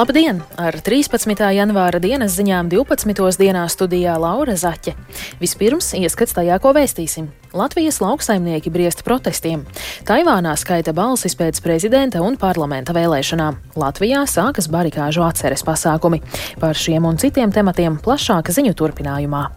[0.00, 0.38] Labdien!
[0.56, 1.34] Ar 13.
[1.52, 3.36] janvāra dienas ziņām 12.
[3.36, 4.94] dienā studijā Laura Zaķe.
[5.42, 7.26] Vispirms ieskats tajā, ko vēstīsim.
[7.52, 9.66] Latvijas lauksaimnieki briest protestiem.
[10.08, 13.60] Taivānā skaita balsis pēc prezidenta un parlamenta vēlēšanām.
[13.76, 16.22] Latvijā sākas barikāžu atceres pasākumi.
[16.62, 19.50] Par šiem un citiem tematiem plašāka ziņu turpinājumā.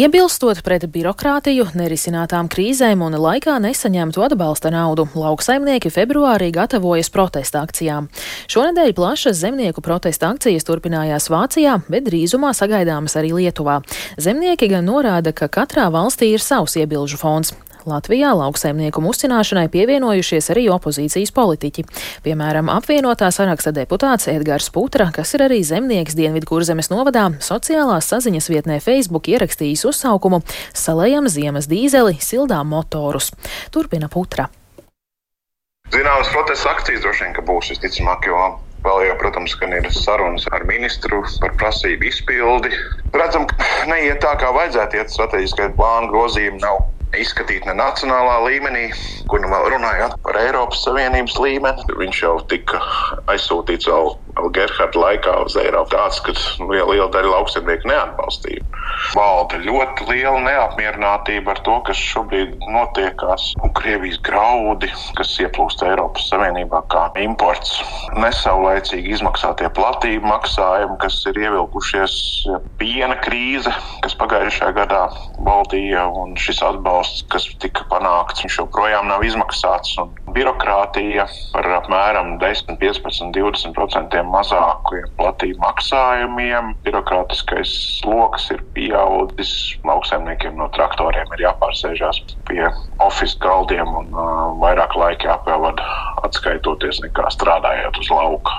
[0.00, 8.08] Iebilstot pret birokrātiju, nerisinātām krīzēm un laikā nesaņemtu atbalsta naudu, lauksaimnieki februārī gatavojas protesta akcijām.
[8.48, 13.82] Šonadēļ plašas zemnieku protesta akcijas turpinājās Vācijā, bet drīzumā sagaidāmas arī Lietuvā.
[14.16, 17.52] Zemnieki gan norāda, ka katrā valstī ir savs iebilžu fonds.
[17.88, 21.84] Latvijā lauksaimnieku musināšanai pievienojušies arī opozīcijas politiķi.
[22.24, 28.80] Piemēram, apvienotā saraksta deputāts Edgars Putra, kas ir arī zemnieks Dienvidkurzemes novadā, sociālās saziņas vietnē
[28.84, 30.42] Facebook ierakstījis uzsaukumu
[30.76, 33.32] Salējam ziemas dīzeli, sildām motorus.
[33.74, 34.50] Turpina Putra.
[35.90, 38.50] Zināmas protesta akcijas droši vien būs visticamāk, jo
[38.80, 42.70] Vēl jau, protams, ir sarunas ar ministru par prasību izpildi.
[43.12, 46.80] Redzam, ka neiet tā, kā vajadzētu iet strateģiskai plānu grozījumi nav
[47.18, 48.84] izskatīt ne nacionālā līmenī,
[49.30, 51.86] kur nu vēl runājot par Eiropas Savienības līmeni.
[51.98, 52.80] Viņš jau tika
[53.32, 55.96] aizsūtīts vēl, vēl Gerharda laikā uz Eiropu.
[55.96, 56.34] Tāds, ka
[56.70, 58.62] liela, liela daļa lauksaimnieku neatbalstīja.
[59.14, 63.50] Valda ļoti liela neapmierinātība ar to, kas šobrīd notiekās.
[63.64, 67.80] Un Krievijas graudi, kas ieplūst Eiropas Savienībā kā imports,
[68.20, 72.14] nesaulēcīgi izmaksātie platību maksājumi, kas ir ievilkušies
[72.80, 73.72] piena krīze,
[74.04, 75.02] kas pagājušajā gadā
[75.46, 79.96] valdīja un šis atbalsts kas tika panākts, joprojām nav izmaksāts.
[80.34, 86.74] Birokrātija par apmēram 10, 15, 20% mazākiem platību maksājumiem.
[86.86, 89.52] Birokrātiskais sloks ir pieaudzis.
[89.84, 92.64] Lauksaimniekiem no traktoriem ir jāpārsēžās pie
[93.04, 95.84] oficiāliem galdiem un uh, vairāk laika jāpavada
[96.26, 98.58] atskaitoties nekā strādājot uz lauka.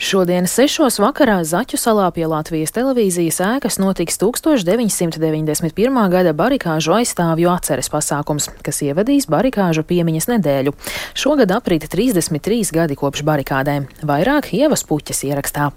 [0.00, 6.00] Šodien sešos vakarā Zaķu salā pie Latvijas televīzijas ēkas notiks 1991.
[6.14, 10.72] gada barikāžu aizstāvju atceres pasākums, kas ievadīs barikāžu piemiņas nedēļu.
[11.12, 13.90] Šogad aprīt 33 gadi kopš barikādēm.
[14.00, 15.68] Vairāk ievas puķes ierakstā.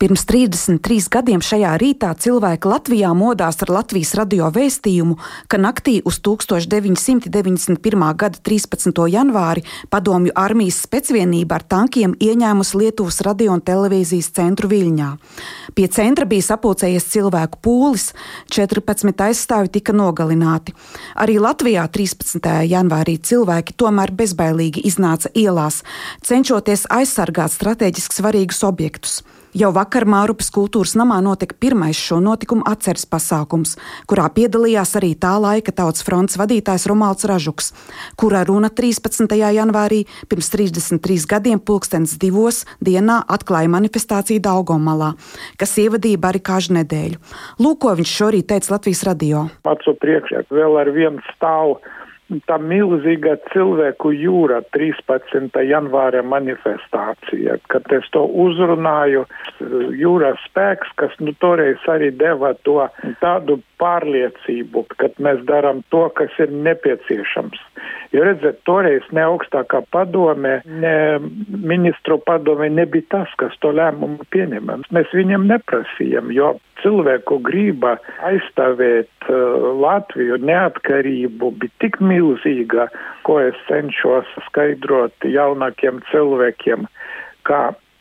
[0.00, 6.16] Pirms 33 gadiem šajā rītā cilvēki Latvijā modās ar Latvijas radio vēstījumu, ka naktī uz
[6.24, 8.06] 1991.
[8.16, 8.96] gada 13.
[9.12, 9.60] janvāri
[9.92, 15.10] padomju armijas specvienība ar tankiem ieņēmusi Lietuvas radio un televīzijas centru Viļņā.
[15.76, 18.14] Pie centra bija sapulcējies cilvēku pūlis,
[18.56, 20.72] 14 aizstāvi tika nogalināti.
[21.20, 22.48] Arī Latvijā 13.
[22.72, 25.82] janvārī cilvēki tomēr bezbailīgi iznāca ielās,
[26.24, 29.20] cenšoties aizsargāt strateģiski svarīgus objektus.
[29.50, 33.72] Jau vakar Mārupas kultūras namā notika pirmais šo notikumu atceres pasākums,
[34.06, 37.72] kurā piedalījās arī tā laika tautas fronts vadītājs Romalds Ražuks,
[38.14, 39.26] kura runa 13.
[39.34, 45.16] janvārī pirms 33 gadiem pulkstens divos dienā atklāja manifestāciju Daugomalā,
[45.58, 47.18] kas ievadīja barikāžu nedēļu.
[47.58, 49.48] Lūk, ko viņš šorīt teica Latvijas radio.
[49.66, 51.80] Acu priekšā vēl ar vienu stāvu
[52.46, 55.56] tā milzīga cilvēku jūra 13.
[55.66, 59.24] janvāra manifestācija, kad es to uzrunāju,
[59.98, 62.78] jūras spēks, kas nu toreiz arī deva to
[63.22, 67.60] tādu pārliecību, ka mēs darām to, kas ir nepieciešams.
[68.14, 70.96] Jo redzēt, toreiz ne augstākā padome, ne
[71.48, 74.84] ministru padome nebija tas, kas to lēmumu pieņemam.
[74.94, 77.96] Mēs viņiem neprasījām, jo cilvēku grība
[78.26, 82.88] aizstāvēt uh, Latviju neatkarību bija tik milzīga,
[83.28, 86.88] ko es cenšos skaidrot jaunākiem cilvēkiem,
[87.48, 87.60] ka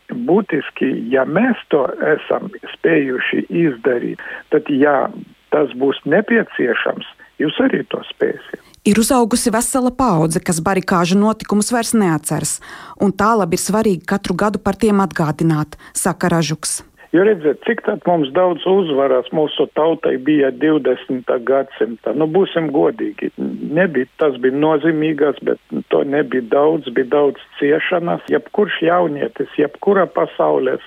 [0.09, 1.85] būtiski, ja mēs to
[2.15, 4.23] esam spējuši izdarīt,
[4.53, 5.09] tad ja
[5.53, 7.05] tas būs nepieciešams,
[7.41, 8.61] jūs arī to spēsiet.
[8.87, 12.57] Ir uzaugusi vesela paudze, kas barikāžu notikumus vairs neatceras,
[13.03, 16.79] un tālāk ir svarīgi katru gadu par tiem atgādināt, saka Ražuks.
[17.09, 21.31] Jo redziet, cik tad mums daudz uzvaras mūsu tautai bija 20.
[21.47, 22.11] gadsimta.
[22.13, 23.31] Nu, būsim godīgi.
[23.73, 25.57] Nebija, tas bija nozīmīgās, bet
[25.89, 28.27] to nebija daudz, bija daudz ciešanas.
[28.29, 30.85] Jebkurš jaunietis, jebkura pasaules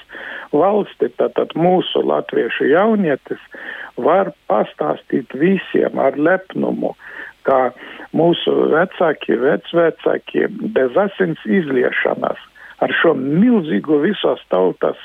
[0.55, 3.43] valsti, tātad mūsu latviešu jaunietis,
[3.99, 6.95] var pastāstīt visiem ar lepnumu,
[7.43, 7.73] kā
[8.15, 12.39] mūsu vecāki, vecvecāki bez asins izliešanas
[12.83, 14.99] ar šo milzīgo visos tautas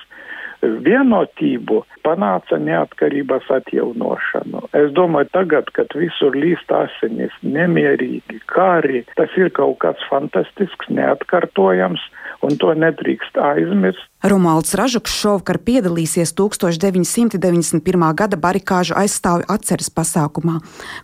[0.61, 4.67] vienotību, panāca neatkarības atjaunošanu.
[4.77, 12.03] Es domāju, tagad, kad visur līst asinis, nemierīgi, kāri, tas ir kaut kas fantastisks, neatkartojams,
[12.45, 14.05] un to nedrīkst aizmirst.
[14.27, 18.05] Romualds Ražuks šovakar piedalīsies 1991.
[18.17, 20.57] gada barikāžu aizstāvju atceres pasākumā,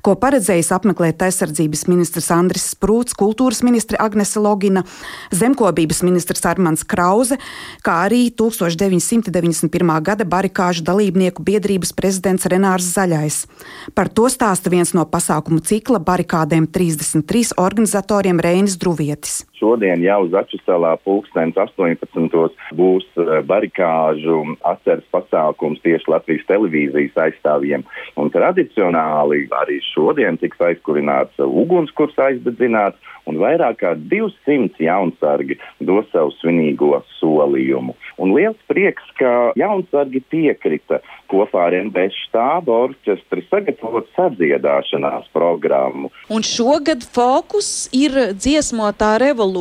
[0.06, 4.82] ko paredzējis apmeklēt aizsardzības ministrs Andris Sprūts, kultūras ministre Agnese Logina,
[5.30, 7.38] zemkopības ministrs Armans Krause,
[7.86, 9.43] kā arī 1991.
[10.02, 13.46] Gada barikāžu dalībnieku biedrības prezidents Renārs Zaļais.
[13.94, 19.44] Par to stāsta viens no pasākumu cikla barikādēm 33 organizatoriem Reinis Druvietis.
[19.64, 22.58] Šodien jau Začusalā pulkstens 18.
[22.76, 27.86] būs būs eh, barikāžu atceres pasākums tieši Latvijas televīzijas aizstāvjiem.
[28.20, 33.00] Un tradicionāli arī šodien tiks aizkurināts ugunskurs aizdedzināts,
[33.30, 37.96] un vairāk kā 200 jaunsargi dos savu svinīgo solījumu.
[38.20, 41.00] Un liels prieks, ka jaunsargi piekrita
[41.32, 46.12] kopā ar NBS štābu orķestri sagatavot sadziedāšanās programmu.
[46.28, 49.53] Un šogad fokus ir dziesmotā revolūcija.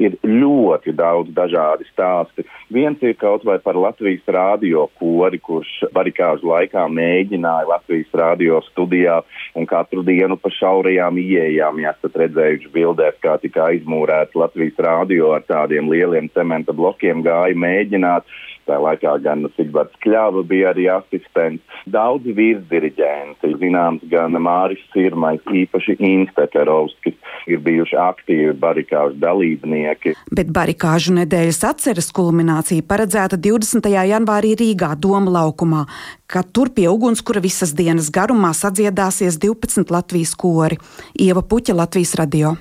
[0.00, 2.44] Ir ļoti daudz dažādi stāsti.
[2.72, 9.20] Viens ir kaut vai par Latvijas rādio kori, kurš barikāžu laikā mēģināja Latvijas rādio studijā
[9.58, 15.34] un katru dienu pa šaurajām ieejām, ja esat redzējuši bildēs, kā tika aizmūrēts Latvijas rādio
[15.36, 18.26] ar tādiem lieliem cementa blokiem, gāja mēģināt
[18.70, 21.64] tajā laikā gan Sigvards Kļava bija arī asistents.
[21.90, 27.16] Daudzi virsdiriģenti, zināms, gan Māris Sirmais, īpaši Instekarovskis,
[27.50, 30.14] ir bijuši aktīvi barikāžu dalībnieki.
[30.36, 33.90] Bet barikāžu nedēļas atceres kulminācija paredzēta 20.
[33.90, 35.86] janvārī Rīgā Doma laukumā,
[36.30, 40.78] kad tur pie ugunskura visas dienas garumā sadziedāsies 12 Latvijas kori.
[41.18, 42.56] Ieva Puķa Latvijas radio.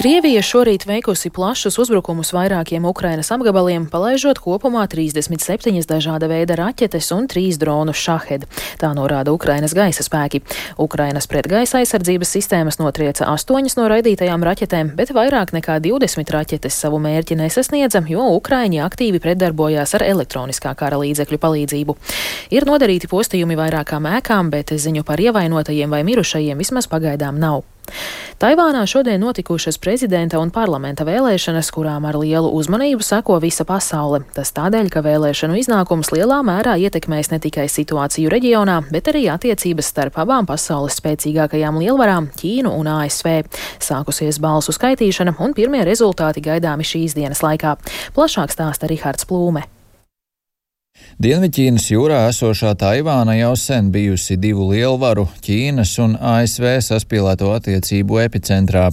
[0.00, 7.26] Krievija šorīt veikusi plašus uzbrukumus vairākiem Ukrainas apgabaliem, palaižot kopumā 37 dažāda veida raķetes un
[7.28, 8.46] 3 dronu šahed.
[8.80, 10.40] Tā norāda Ukrainas gaisa spēki.
[10.80, 16.96] Ukrainas pretgaisa aizsardzības sistēmas notrieca 8 no raidītajām raķetēm, bet vairāk nekā 20 raķetes savu
[17.04, 21.98] mērķi nesasniedza, jo Ukraiņi aktīvi pretdarbojās ar elektroniskā kara līdzekļu palīdzību.
[22.56, 27.66] Ir nodarīti postījumi vairākām ēkām, bet ziņu par ievainotajiem vai mirušajiem vismaz pagaidām nav.
[28.40, 34.22] Taivānā šodien notikušas prezidenta un parlamenta vēlēšanas, kurām ar lielu uzmanību seko visa pasaule.
[34.36, 39.90] Tas tādēļ, ka vēlēšanu iznākums lielā mērā ietekmēs ne tikai situāciju reģionā, bet arī attiecības
[39.92, 43.44] starp abām pasaules spēcīgākajām lielvarām- Ķīnu un ASV.
[43.78, 47.76] Sākusies balsu skaitīšana, un pirmie rezultāti gaidāmi šīs dienas laikā.
[48.16, 49.79] Plašāk stāsta Rihards Plūme.
[51.20, 58.90] Dienvidķīnas jūrā esošā Taivāna jau sen bijusi divu lielvaru- Ķīnas un ASV saspīlēto attiecību epicentrā.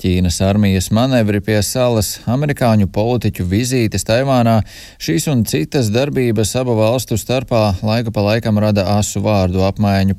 [0.00, 4.54] Ķīnas armijas manevri pie salas, amerikāņu politiķu vizītes Taivānā,
[4.96, 10.16] šīs un citas darbības abu valstu starpā laika pa laikam rada asu vārdu apmaiņu.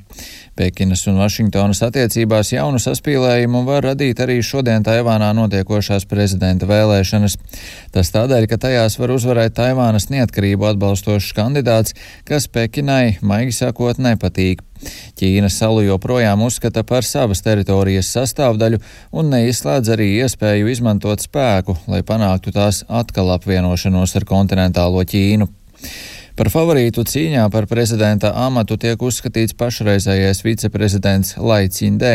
[0.54, 7.40] Pekinas un Vašingtonas attiecībās jaunu saspīlējumu var radīt arī šodien Taivānā notiekošās prezidenta vēlēšanas.
[7.90, 11.98] Tas tādēļ, ka tajās var uzvarēt Taivānas neatkarību atbalstošs kandidāts,
[12.30, 14.62] kas Pekinai, maigi sakot, nepatīk.
[15.20, 18.82] Ķīna salu joprojām uzskata par savas teritorijas sastāvdaļu
[19.12, 25.50] un neizslēdz arī iespēju izmantot spēku, lai panāktu tās atkal apvienošanos ar kontinentālo Ķīnu.
[26.42, 32.14] Par favorītu cīņā par prezidenta amatu tiek uzskatīts pašreizējais viceprezidents Lai Cindē.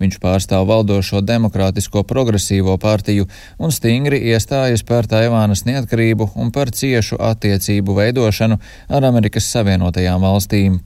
[0.00, 3.26] Viņš pārstāv valdošo demokrātisko progresīvo partiju
[3.58, 10.80] un stingri iestājas par Taivānas neatkarību un par ciešu attiecību veidošanu ar Amerikas Savienotajām valstīm.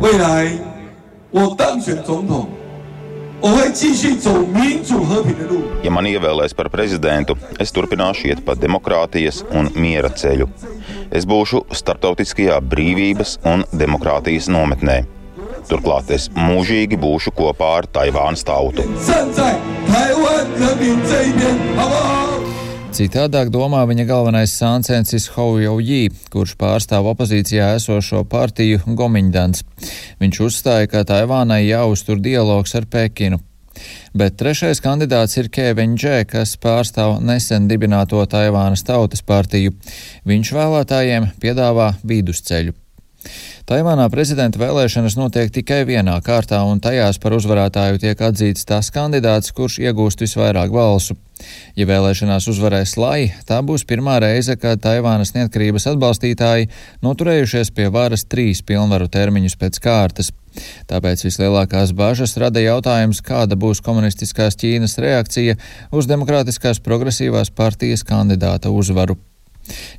[0.00, 0.50] 未来
[1.30, 2.48] 我当选总统。
[5.84, 10.48] Ja man ievēlēs par prezidentu, es turpināšu iet pa demokrātijas un miera ceļu.
[11.14, 15.02] Es būšu starptautiskajā brīvības un demokrātijas nometnē.
[15.68, 18.86] Turklāt es mūžīgi būšu kopā ar Taivānas tautu.
[22.91, 29.63] Citādāk domā viņa galvenais sāncensis Houjauji, kurš pārstāv opozīcijā esošo partiju Gomiņdans.
[30.19, 33.39] Viņš uzstāja, ka Taivānai jāuztur dialogs ar Pekinu.
[34.11, 39.71] Bet trešais kandidāts ir Kēviņģē, kas pārstāv nesen dibināto Taivānas tautas partiju.
[40.27, 42.75] Viņš vēlētājiem piedāvā vidusceļu.
[43.71, 49.53] Taivānā prezidenta vēlēšanas notiek tikai vienā kārtā, un tajās par uzvarētāju tiek atzīts tas kandidāts,
[49.55, 51.15] kurš iegūst visvairāk balsu.
[51.79, 56.69] Ja vēlēšanās uzvarēs Lai, tā būs pirmā reize, kad Taivānas neatkarības atbalstītāji
[57.05, 60.31] noturējušies pie varas trīs pilnvaru termiņus pēc kārtas.
[60.91, 65.57] Tāpēc vislielākās bažas rada jautājums, kāda būs komunistiskās Ķīnas reakcija
[65.95, 69.15] uz demokrātiskās progresīvās partijas kandidāta uzvaru.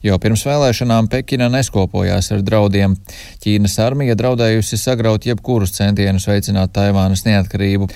[0.03, 2.97] Jau pirms vēlēšanām Pekina neskopojās ar draudiem.
[3.43, 7.89] Ķīnas armija draudējusi sagraut jebkurus centienus veicināt Taivānas neatkarību.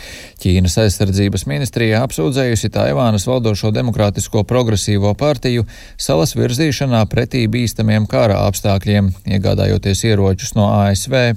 [0.43, 5.67] Ķīnas aizsardzības ministrija apsūdzējusi Taivānas valdošo demokrātisko progresīvo partiju
[5.99, 11.35] salas virzīšanā pretī bīstamiem kara apstākļiem, iegādājoties ieročus no ASV.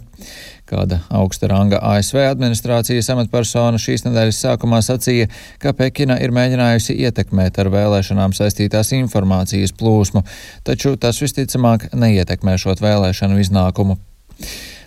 [0.70, 5.30] Kāda augsta ranga ASV administrācijas amatpersona šīs nedēļas sākumā sacīja,
[5.62, 10.22] ka Pekina ir mēģinājusi ietekmēt ar vēlēšanām saistītās informācijas plūsmu,
[10.68, 13.98] taču tas visticamāk neietekmēšot vēlēšanu iznākumu.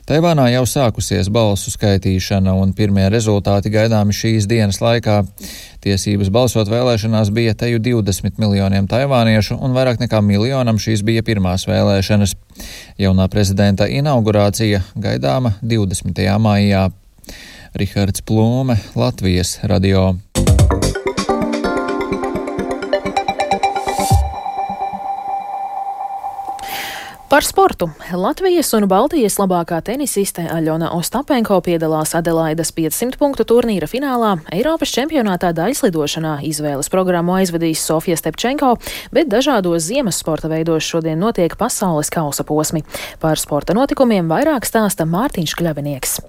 [0.02, 5.20] Taivānā jau sākusies balsu skaitīšana, un pirmie rezultāti gaidāmi šīs dienas laikā.
[5.82, 11.68] Tiesības balsot vēlēšanās bija teju 20 miljoniem taivāniešu, un vairāk nekā miljonam šīs bija pirmās
[11.70, 12.34] vēlēšanas.
[12.98, 16.26] Jaunā prezidenta inaugurācija gaidāma 20.
[16.42, 16.88] maijā.
[17.78, 20.10] Rihards Plūme, Latvijas radio.
[27.32, 27.90] Par sportu.
[28.12, 34.34] Latvijas un Baltijas labākā tenisiste Aļona Ostapenko piedalās Adelaidas 500 punktu turnīra finālā.
[34.52, 38.74] Eiropas čempionātā daļslidošanā izvēles programmu aizvadīs Sofija Stepčenko,
[39.16, 42.84] bet dažādos ziemas sporta veidos šodien notiek pasaules kausa posmi.
[43.24, 46.20] Par sporta notikumiem vairāk stāsta Mārtiņš Kļavinieks.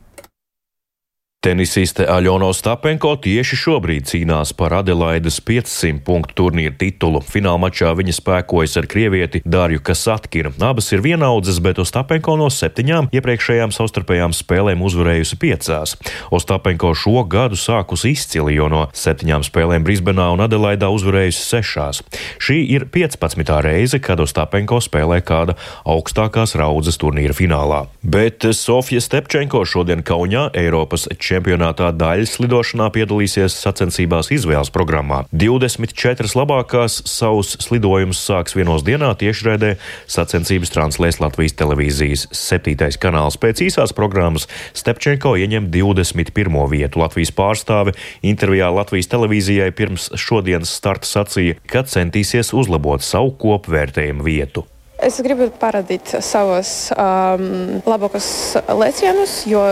[1.43, 7.19] Tenisiste Aļona Ostapenko tieši šobrīd cīnās par Adelaidas 500 punktu turnīra titulu.
[7.19, 10.53] Fināla mačā viņa spēkojas ar krievieti Dārju Kasatkinu.
[10.63, 15.97] Abas ir vienaudzes, bet Ostapenko no septiņām iepriekšējām savstarpējām spēlēm uzvarējusi piecās.
[16.31, 22.01] Ostapenko šo gadu sākusi izcili, jo no septiņām spēlēm Brisbenā un Adelaidā uzvarējusi sešās.
[22.39, 23.51] Šī ir 15.
[23.67, 27.83] reize, kad Ostapenko spēlē kāda augstākās raudzes turnīra finālā.
[27.99, 35.23] Bet Sofija Stepčenko šodien Kaunijā Eiropas čempionātā čempionātā daļas lidošanā piedalīsies sacensībās izvēles programmā.
[35.33, 39.75] 24 labākās savus slidojumus sāks vienos dienā tiešraidē.
[40.07, 43.39] Sacensības translēs Latvijas televīzijas septītais kanāls.
[43.41, 44.47] Pēc īsās programmas
[44.77, 46.59] Stepčenko ieņem 21.
[46.71, 47.01] vietu.
[47.01, 54.67] Latvijas pārstāve intervijā Latvijas televīzijai pirms šodienas starta sacīja, ka centīsies uzlabot savu kopvērtējumu vietu.
[55.03, 58.27] Es gribu parādīt savus um, labākos
[58.69, 59.63] lēcienus, jo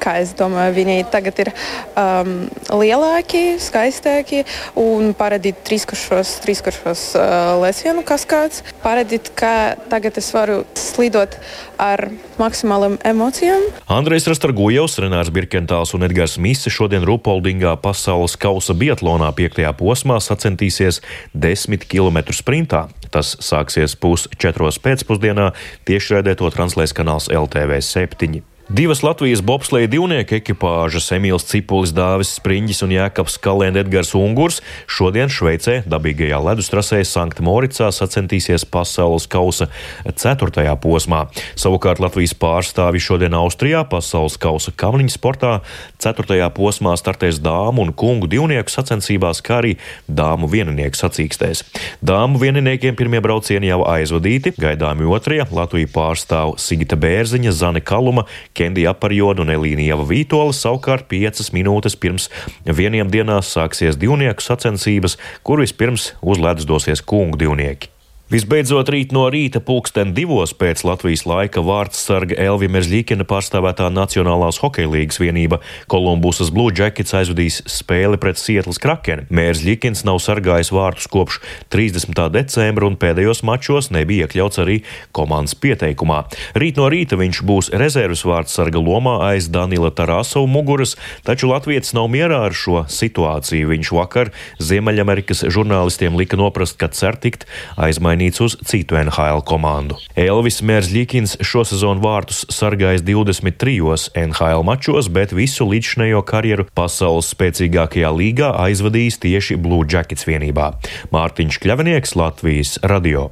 [0.00, 1.52] kā es domāju, viņi tagad ir
[1.98, 2.48] um,
[2.80, 4.44] lielāki, skaistāki
[4.78, 8.64] un parādīt trīskuršos, trīskuršos uh, lēcienu kaskāds.
[8.84, 11.38] Parādīt, ka tagad es varu slidot
[11.78, 12.08] ar
[12.40, 13.62] maksimālām emocijām.
[13.92, 21.02] Andrejs Rastargojevs, Renārs Birkentāls un Edgars Mise šodien Rupoldingā pasaules kausa biatlonā piektajā posmā sacensties
[21.34, 22.86] 10 km sprintā.
[23.12, 25.52] Tas sāksies pusčetros pēcpusdienā,
[25.88, 28.57] tiešraidē to translēs kanāls LTV 7.
[28.68, 35.30] Divas Latvijas bobsleja divnieku ekipāžas Emīls Cipulis, Dāvis Spriņģis un Jēkabs Kalēns Edgars Ungurs šodien
[35.32, 39.70] Šveicē dabīgajā ledustrasē Sankt Moricā sacensties pasaules kausa
[40.04, 41.22] ceturtajā posmā.
[41.56, 45.54] Savukārt Latvijas pārstāvi šodien Austrijā pasaules kausa kavniņu sportā
[45.96, 51.64] ceturtajā posmā startēs dāmu un kungu divnieku sacensībās, kā arī dāmu vieninieku sacīkstēs.
[52.04, 58.94] Dāmu vieniniekiem pirmie braucieni jau aizvadīti, gaidāmi otrajā Latviju pārstāv Sigita Bērziņa, Zane Kaluma, Kendija
[58.94, 62.26] Aparjoda un Elīnija Vītola savukārt piecas minūtes pirms
[62.66, 67.92] vieniem dienās sāksies divnieku sacensības, kur vispirms uz ledus dosies kungu divnieki.
[68.28, 74.90] Visbeidzot, rīt no rīta pulksten divos pēc Latvijas laika vārdsarga Elvija Merzļikina pārstāvētā Nacionālās hokeja
[74.92, 79.24] līgas vienība Kolumbusas Blue Jackets aizvadīs spēli pret Sietlas Krakeni.
[79.32, 81.38] Merzļikins nav sargājis vārtus kopš
[81.72, 82.20] 30.
[82.34, 84.76] decembra un pēdējos mačos nebija iekļauts arī
[85.16, 86.20] komandas pieteikumā.
[86.52, 92.12] Rīt no rīta viņš būs rezerves vārdsarga lomā aiz Danila Tarasova muguras, taču Latvijas nav
[92.12, 93.72] mierā ar šo situāciju.
[93.72, 97.48] Viņš vakar Ziemeļamerikas žurnālistiem lika noprast, ka cer tikt
[97.80, 99.98] aizmainīt nomainīts uz citu NHL komandu.
[100.16, 108.52] Elvis Mērzļikins šosezon vārtus sargājis 23 NHL mačos, bet visu līdzinējo karjeru pasaules spēcīgākajā līgā
[108.66, 110.72] aizvadījis tieši Blue Jackets vienībā.
[111.12, 113.30] Mārtiņš Kļavinieks, Latvijas radio.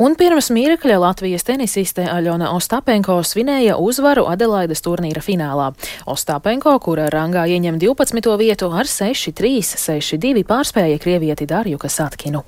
[0.00, 5.72] Un pirms mirkļa Latvijas tenisiste Aļona Ostapenko svinēja uzvaru Adelaidas turnīra finālā.
[6.06, 8.30] Ostapenko, kura rangā ieņem 12.
[8.40, 12.46] vietu ar 6-3, 6-2 pārspēja krievieti Darju Kasatkinu.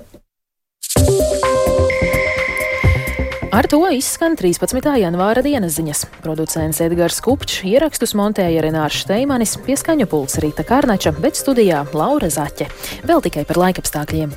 [3.53, 4.87] Ar to izskan 13.
[4.97, 6.07] janvāra dienas ziņas.
[6.23, 12.71] Producents Edgars Kupčs ierakstus montēja Renārs Šteimanis, pieskaņu pults Rīta Kārnača, bet studijā Laura Zaķe.
[13.05, 14.33] Vēl tikai par laikapstākļiem.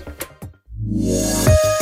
[0.87, 1.76] Yeah.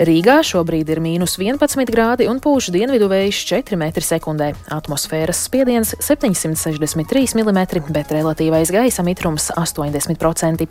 [0.00, 4.46] Rīgā šobrīd ir mīnus 11 grādi un pūš dienvidu vējš 4 m2.
[4.72, 7.58] Atmosfēras spiediens 763 mm,
[7.92, 10.64] bet relatīvais gaisa mitrums 80%.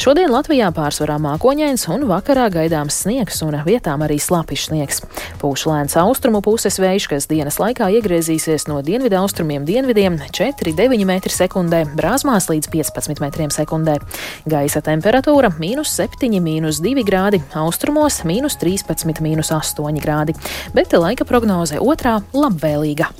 [0.00, 5.04] Šodien Latvijā pārsvarā mākoņains un vakarā gaidāms sniegs un vietām arī slapjš sniegs.
[5.42, 11.82] Pūš lēns austrumu puses vējš, kas dienas laikā iegriezīsies no dienvidu austrumiem dienvidiem 4,9 m2,
[12.00, 14.00] brāzmās līdz 15 m2.
[14.48, 18.69] Gaisa temperatūra- mīnus 7, mīnus 2 grādi, austrumos- mīnus 3.
[18.70, 20.36] 13, mīnus 8 grādi,
[20.76, 23.10] bet laika prognoze otrā- labvēlīga.